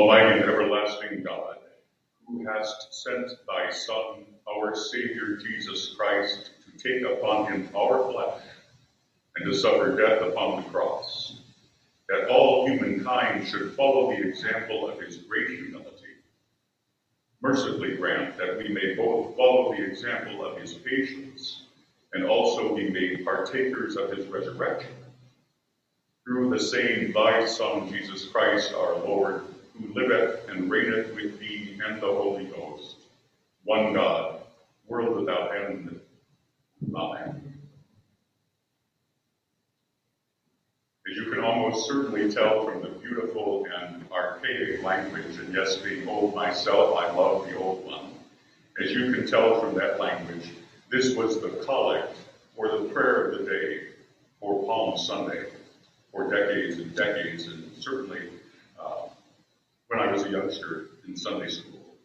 [0.00, 1.56] Almighty and everlasting God,
[2.26, 8.40] who hast sent thy Son, our Savior Jesus Christ, to take upon him our flesh
[9.36, 11.38] and to suffer death upon the cross,
[12.08, 16.16] that all humankind should follow the example of his great humility.
[17.42, 21.64] Mercifully grant that we may both follow the example of his patience
[22.14, 24.94] and also be made partakers of his resurrection.
[26.24, 29.42] Through the same thy Son, Jesus Christ, our Lord,
[29.80, 32.96] who liveth and reigneth with thee and the Holy Ghost,
[33.64, 34.40] one God,
[34.86, 36.00] world without end.
[36.94, 37.58] Amen.
[41.08, 46.08] As you can almost certainly tell from the beautiful and archaic language, and yes, being
[46.08, 48.10] old myself, I love the old one.
[48.82, 50.50] As you can tell from that language,
[50.90, 52.16] this was the collect
[52.56, 53.88] or the prayer of the day
[54.40, 55.46] for Palm Sunday
[56.12, 58.28] for decades and decades, and certainly
[59.90, 61.96] when I was a youngster in Sunday school.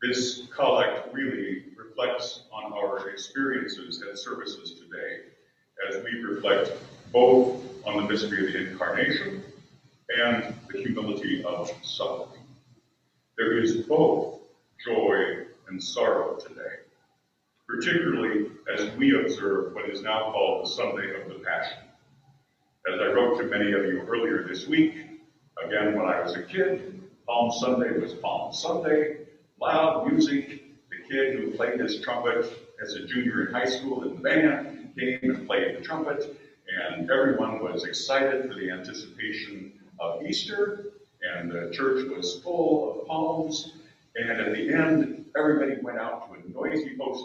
[0.00, 5.22] This collect really reflects on our experiences at services today
[5.88, 6.70] as we reflect
[7.12, 9.42] both on the mystery of the incarnation
[10.16, 12.42] and the humility of suffering.
[13.36, 14.38] There is both
[14.84, 16.84] joy and sorrow today,
[17.66, 21.78] particularly as we observe what is now called the Sunday of the Passion.
[22.92, 25.15] As I wrote to many of you earlier this week,
[25.64, 29.18] again, when I was a kid, Palm Sunday was Palm Sunday,
[29.60, 30.62] loud music.
[30.90, 34.92] The kid who played his trumpet as a junior in high school in the band
[34.98, 36.36] came and played the trumpet,
[36.68, 40.86] and everyone was excited for the anticipation of Easter,
[41.22, 43.72] and the church was full of palms,
[44.16, 47.24] and at the end, everybody went out to a noisy post.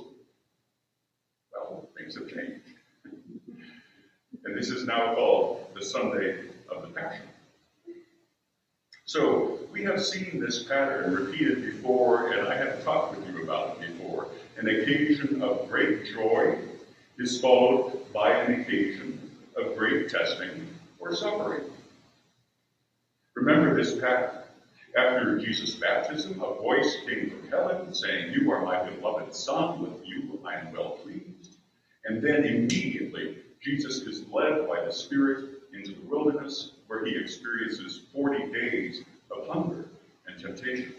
[1.53, 2.61] Well, things have changed.
[4.43, 7.27] And this is now called the Sunday of the Passion.
[9.11, 13.77] So we have seen this pattern repeated before, and I have talked with you about
[13.81, 14.29] it before.
[14.55, 16.57] An occasion of great joy
[17.17, 20.65] is followed by an occasion of great testing
[20.97, 21.63] or suffering.
[23.35, 24.43] Remember this pattern.
[24.95, 30.07] After Jesus' baptism, a voice came from heaven saying, You are my beloved Son, with
[30.07, 31.57] you I am well pleased.
[32.05, 38.01] And then immediately Jesus is led by the Spirit into the wilderness where he experiences
[38.13, 39.85] 40 days of hunger
[40.27, 40.93] and temptation.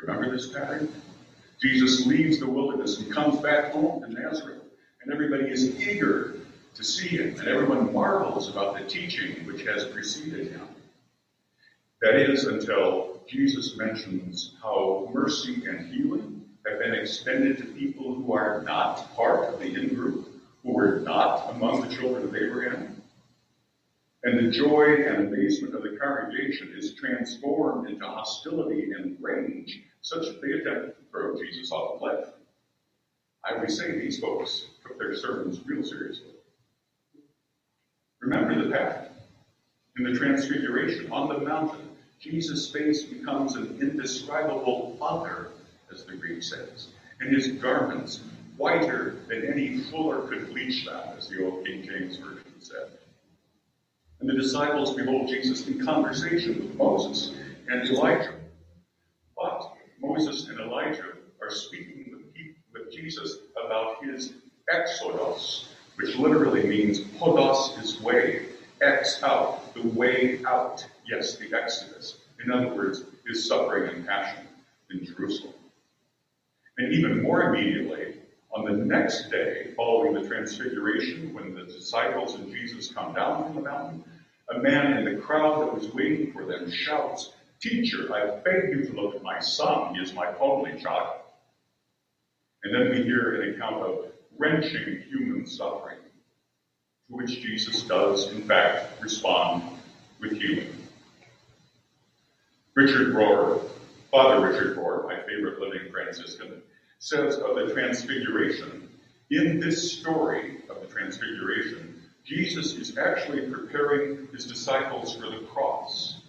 [0.00, 0.92] Remember this pattern?
[1.60, 4.62] Jesus leaves the wilderness and comes back home to Nazareth,
[5.02, 6.34] and everybody is eager
[6.74, 10.66] to see him, and everyone marvels about the teaching which has preceded him.
[12.00, 18.32] That is until Jesus mentions how mercy and healing have been extended to people who
[18.32, 20.31] are not part of the in group
[20.62, 23.02] who were not among the children of Abraham.
[24.24, 30.26] And the joy and amazement of the congregation is transformed into hostility and rage, such
[30.26, 32.28] that they attempt to throw Jesus off the cliff.
[33.44, 36.30] I always say these folks took their sermons real seriously.
[38.20, 39.08] Remember the path.
[39.96, 41.88] In the transfiguration, on the mountain,
[42.20, 45.48] Jesus' face becomes an indescribable other,
[45.92, 46.86] as the Greek says,
[47.20, 48.20] and his garments
[48.62, 52.92] whiter than any fuller could bleach them, as the old King James Version said.
[54.20, 57.34] And the disciples behold Jesus in conversation with Moses
[57.68, 58.34] and Elijah.
[59.36, 61.08] But Moses and Elijah
[61.42, 62.22] are speaking with,
[62.72, 64.34] with Jesus about his
[64.72, 68.46] exodus, which literally means hodos is way,
[68.80, 70.86] ex out, the way out.
[71.10, 72.18] Yes, the exodus.
[72.44, 74.46] In other words, his suffering and passion
[74.92, 75.54] in Jerusalem.
[76.78, 78.11] And even more immediately,
[78.54, 83.54] on the next day, following the transfiguration, when the disciples and Jesus come down from
[83.56, 84.04] the mountain,
[84.54, 88.84] a man in the crowd that was waiting for them shouts, Teacher, I beg you
[88.86, 89.94] to look at my son.
[89.94, 91.18] He is my only child.
[92.64, 95.98] And then we hear an account of wrenching human suffering,
[97.06, 99.62] to which Jesus does, in fact, respond
[100.18, 100.74] with healing.
[102.74, 103.62] Richard Rohr,
[104.10, 106.62] Father Richard Rohr, my favorite living Franciscan,
[107.02, 108.88] says of the Transfiguration,
[109.32, 116.22] in this story of the Transfiguration, Jesus is actually preparing his disciples for the cross.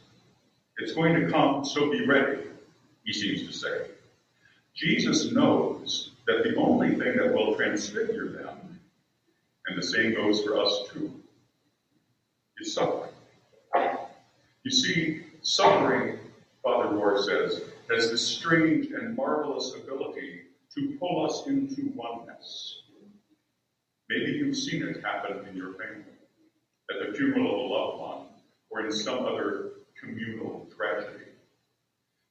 [0.80, 2.46] It's going to come, so be ready,
[3.06, 3.92] he seems to say.
[4.74, 8.80] Jesus knows that the only thing that will transfigure them,
[9.68, 11.14] and the same goes for us too,
[12.58, 13.12] is suffering.
[14.64, 16.18] You see, suffering,
[16.64, 17.62] Father Rohr says,
[17.92, 22.82] has this strange and marvelous ability to pull us into oneness.
[24.10, 26.04] Maybe you've seen it happen in your family,
[26.90, 28.28] at the funeral of a loved one,
[28.70, 31.26] or in some other communal tragedy.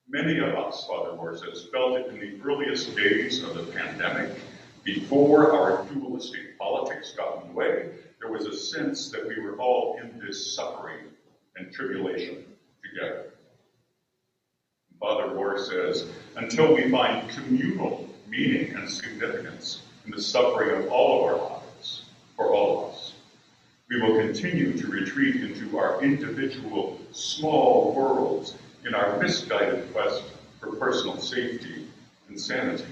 [0.09, 4.39] Many of us, Father Rohr says, felt it in the earliest days of the pandemic,
[4.85, 7.91] before our dualistic politics got in the way.
[8.21, 11.07] There was a sense that we were all in this suffering
[11.57, 12.45] and tribulation
[12.85, 13.33] together.
[15.01, 16.07] Father Rohr says,
[16.37, 22.05] until we find communal meaning and significance in the suffering of all of our lives,
[22.35, 23.13] for all of us,
[23.91, 28.55] we will continue to retreat into our individual small worlds
[28.87, 30.23] in our misguided quest
[30.59, 31.87] for personal safety
[32.31, 32.87] and sanity.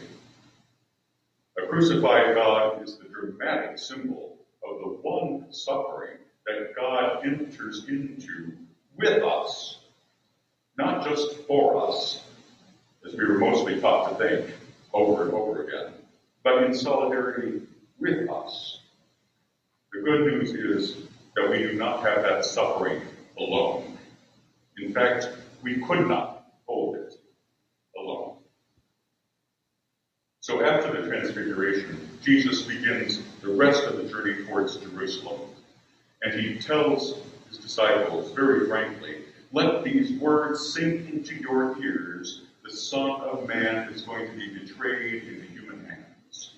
[1.58, 8.52] A crucified God is the dramatic symbol of the one suffering that God enters into
[8.94, 9.78] with us,
[10.76, 12.22] not just for us,
[13.06, 14.54] as we were mostly taught to think
[14.92, 15.92] over and over again,
[16.42, 17.62] but in solidarity
[17.98, 18.80] with us.
[19.92, 20.96] The good news is
[21.36, 23.02] that we do not have that suffering
[23.38, 23.98] alone.
[24.78, 25.28] In fact,
[25.62, 27.14] we could not hold it
[27.98, 28.36] alone.
[30.40, 35.40] So after the Transfiguration, Jesus begins the rest of the journey towards Jerusalem.
[36.22, 37.16] And he tells
[37.48, 42.42] his disciples very frankly, let these words sink into your ears.
[42.70, 46.54] The Son of Man is going to be betrayed into human hands.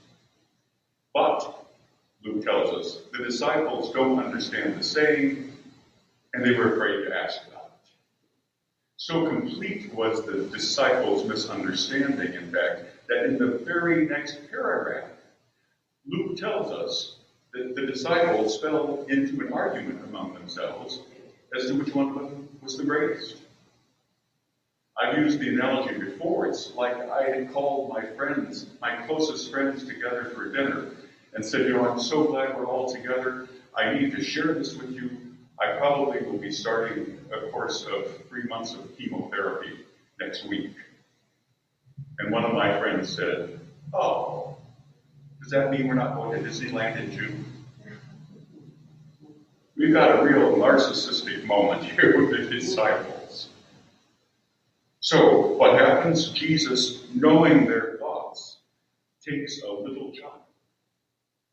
[1.14, 1.66] But,
[2.22, 5.50] Luke tells us, the disciples don't understand the saying,
[6.34, 7.88] and they were afraid to ask about it.
[8.98, 15.08] So complete was the disciples' misunderstanding, in fact, that in the very next paragraph,
[16.04, 17.16] Luke tells us
[17.54, 21.00] that the disciples fell into an argument among themselves
[21.56, 23.41] as to which one of them was the greatest.
[25.00, 26.46] I've used the analogy before.
[26.46, 30.90] It's like I had called my friends, my closest friends, together for dinner
[31.34, 33.48] and said, You know, I'm so glad we're all together.
[33.74, 35.10] I need to share this with you.
[35.60, 39.80] I probably will be starting a course of three months of chemotherapy
[40.20, 40.74] next week.
[42.18, 43.60] And one of my friends said,
[43.94, 44.56] Oh,
[45.42, 47.44] does that mean we're not going to Disneyland in June?
[49.76, 53.21] We've got a real narcissistic moment here with the disciples.
[55.04, 56.30] So, what happens?
[56.30, 58.58] Jesus, knowing their thoughts,
[59.20, 60.42] takes a little child.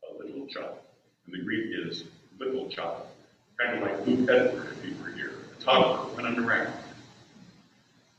[0.08, 0.78] A little child.
[1.26, 2.04] And the Greek is
[2.38, 3.02] little child.
[3.58, 5.32] Kind of like Luke Edward, if he were here.
[5.58, 6.72] A toddler running around.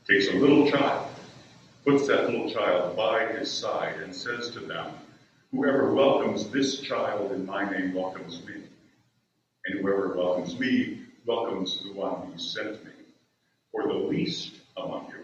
[0.06, 1.08] Takes a little child,
[1.86, 4.92] puts that little child by his side, and says to them,
[5.50, 8.64] Whoever welcomes this child in my name welcomes me.
[9.64, 12.90] And whoever welcomes me welcomes the one who sent me.
[13.70, 15.21] For the least among you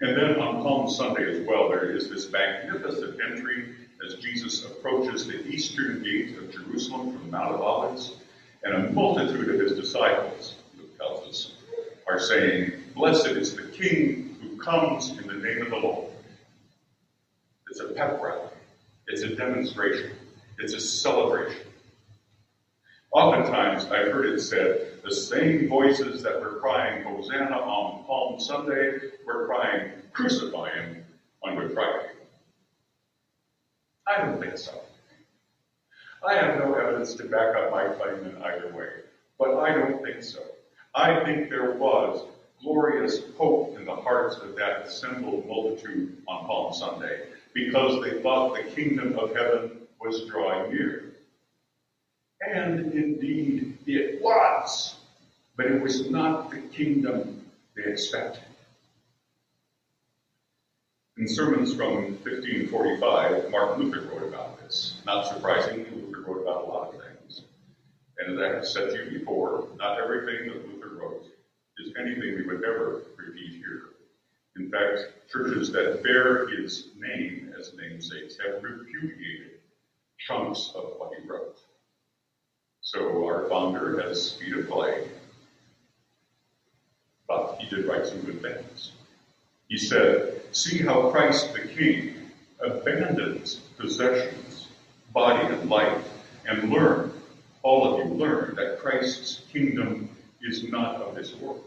[0.00, 3.74] And then on Palm Sunday as well, there is this magnificent entry
[4.06, 8.14] as Jesus approaches the eastern gate of Jerusalem from Mount of Olives,
[8.62, 11.52] and a multitude of his disciples, Luke tells us,
[12.06, 16.10] are saying, Blessed is the King who comes in the name of the Lord.
[17.68, 18.48] It's a pep rally.
[19.08, 20.10] It's a demonstration.
[20.58, 21.67] It's a celebration.
[23.10, 28.98] Oftentimes, I've heard it said, the same voices that were crying Hosanna on Palm Sunday
[29.26, 31.04] were crying, Crucify him
[31.42, 32.08] on Good Friday.
[34.06, 34.78] I don't think so.
[36.26, 38.88] I have no evidence to back up my claim in either way,
[39.38, 40.40] but I don't think so.
[40.94, 42.26] I think there was
[42.62, 48.54] glorious hope in the hearts of that assembled multitude on Palm Sunday because they thought
[48.54, 51.07] the kingdom of heaven was drawing near.
[52.40, 54.94] And indeed it was,
[55.56, 58.44] but it was not the kingdom they expected.
[61.16, 65.00] In sermons from 1545, Martin Luther wrote about this.
[65.04, 67.42] Not surprisingly, Luther wrote about a lot of things.
[68.18, 71.24] And as I have said to you before, not everything that Luther wrote
[71.78, 73.86] is anything we would ever repeat here.
[74.56, 79.58] In fact, churches that bear his name as namesakes have repudiated
[80.18, 81.58] chunks of what he wrote.
[82.90, 85.08] So our founder has speed of play.
[87.28, 88.92] But he did write some good things.
[89.68, 92.14] He said, See how Christ the King
[92.58, 94.68] abandons possessions,
[95.12, 96.02] body and life,
[96.46, 97.12] and learn,
[97.62, 100.08] all of you learn, that Christ's kingdom
[100.40, 101.62] is not of this world.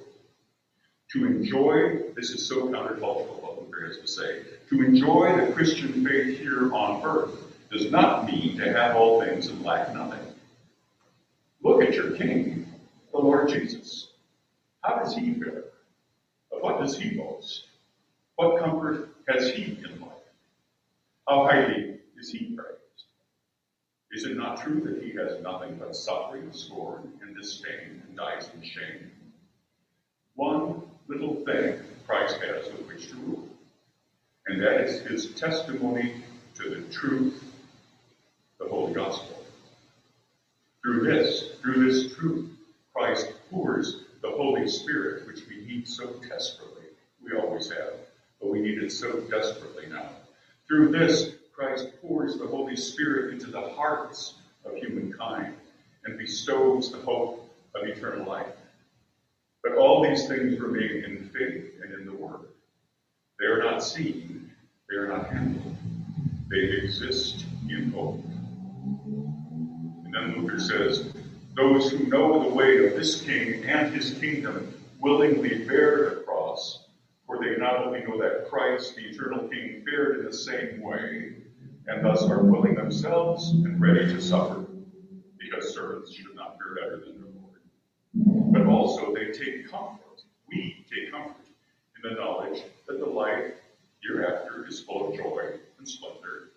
[1.12, 6.04] To enjoy, this is so countercultural what Luther has to say, to enjoy the Christian
[6.04, 7.30] faith here on earth
[7.70, 10.31] does not mean to have all things and lack nothing.
[11.64, 12.66] Look at your King,
[13.12, 14.08] the Lord Jesus.
[14.82, 15.66] How does he fare?
[16.52, 17.66] Of what does he boast?
[18.36, 20.12] What comfort has he in life?
[21.28, 23.06] How highly is he praised?
[24.12, 28.50] Is it not true that he has nothing but suffering, scorn, and disdain, and dies
[28.56, 29.12] in shame?
[30.36, 33.48] One little thing Christ has with which to rule,
[34.48, 36.16] and that is his testimony
[36.56, 37.42] to the truth,
[38.60, 39.41] the Holy Gospel.
[40.84, 42.50] Through this, through this truth,
[42.94, 46.86] Christ pours the Holy Spirit, which we need so desperately.
[47.24, 47.94] We always have,
[48.40, 50.10] but we need it so desperately now.
[50.68, 54.36] Through this, Christ pours the Holy Spirit into the hearts
[54.66, 55.54] of humankind
[56.06, 58.48] and bestows the hope of eternal life.
[59.64, 62.48] But all these things remain in faith and in the Word.
[63.40, 64.52] They are not seen,
[64.90, 65.76] they are not handled.
[66.50, 68.24] They exist in hope.
[70.14, 71.14] And then Luther says,
[71.56, 76.86] those who know the way of this king and his kingdom willingly bear the cross,
[77.26, 81.36] for they not only know that Christ, the eternal king, fared in the same way,
[81.88, 84.66] and thus are willing themselves and ready to suffer,
[85.40, 88.52] because servants should not fare better than their Lord.
[88.52, 91.38] But also they take comfort, we take comfort
[92.04, 93.54] in the knowledge that the life
[94.04, 96.52] hereafter is full of joy and splendor,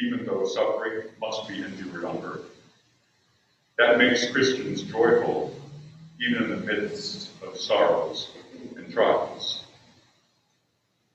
[0.00, 2.57] even though suffering must be endured on earth.
[3.78, 5.54] That makes Christians joyful
[6.20, 8.28] even in the midst of sorrows
[8.76, 9.62] and trials.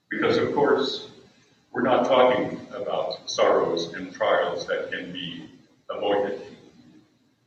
[0.10, 1.10] Because, of course,
[1.74, 5.50] we're not talking about sorrows and trials that can be
[5.90, 6.42] avoided.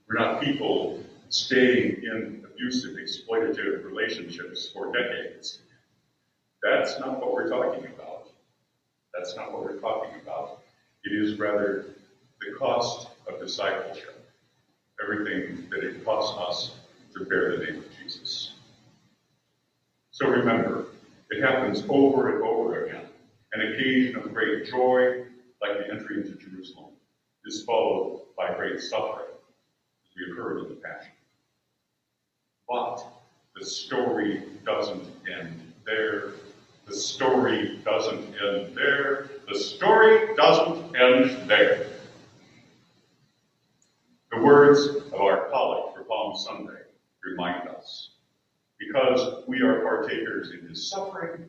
[0.06, 5.60] We're not people staying in abusive, exploitative relationships for decades.
[6.62, 8.28] That's not what we're talking about.
[9.14, 10.60] That's not what we're talking about.
[11.04, 11.86] It is rather
[12.42, 14.15] the cost of discipleship
[15.06, 16.76] everything that it costs us
[17.14, 18.52] to bear the name of Jesus.
[20.10, 20.86] So remember,
[21.30, 23.06] it happens over and over again.
[23.52, 25.24] An occasion of great joy,
[25.62, 26.92] like the entry into Jerusalem,
[27.44, 31.12] is followed by great suffering, as we have heard in the Passion.
[32.68, 33.06] But
[33.54, 36.32] the story doesn't end there.
[36.86, 39.30] The story doesn't end there.
[39.48, 41.86] The story doesn't end there.
[44.46, 46.82] Words of our collect for Palm Sunday
[47.24, 48.10] remind us
[48.78, 51.48] because we are partakers in his suffering,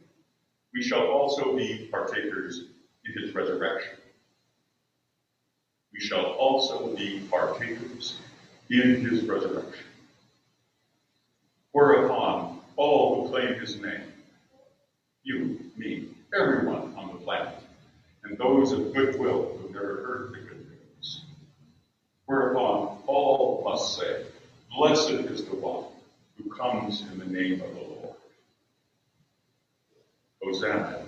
[0.74, 2.64] we shall also be partakers
[3.06, 3.98] in his resurrection.
[5.94, 8.18] We shall also be partakers
[8.72, 9.86] in his resurrection.
[11.74, 14.12] Whereupon all who claim his name,
[15.22, 17.60] you, me, everyone on the planet,
[18.24, 20.47] and those of goodwill who've never heard the
[22.28, 24.26] Whereupon all must say,
[24.76, 25.86] Blessed is the one
[26.36, 28.16] who comes in the name of the Lord.
[30.44, 31.07] Hosanna.